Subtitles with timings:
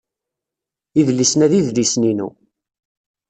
[0.99, 2.29] Idlisen-a d idlisen-inu.